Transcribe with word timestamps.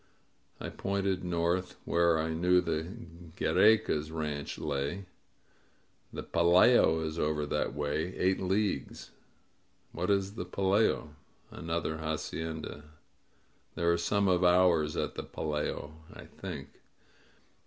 I 0.59 0.69
pointed 0.69 1.23
north, 1.23 1.75
where 1.85 2.17
I 2.17 2.29
knew 2.33 2.59
the 2.59 2.87
Giiercas' 3.37 4.11
ranch 4.11 4.57
lay. 4.57 5.05
"The 6.11 6.23
Pelayo 6.23 7.05
is 7.05 7.19
over 7.19 7.45
that 7.45 7.75
way— 7.75 8.15
eight 8.17 8.39
leagues." 8.39 9.11
"What 9.91 10.09
is 10.09 10.33
the 10.33 10.45
Pelayo?" 10.47 11.09
^^Another 11.53 11.99
hacienda. 11.99 12.85
There 13.75 13.93
are 13.93 13.95
some 13.99 14.27
of 14.27 14.43
ours 14.43 14.97
at 14.97 15.13
the 15.13 15.23
Pelayo, 15.23 15.93
I 16.11 16.25
think. 16.25 16.81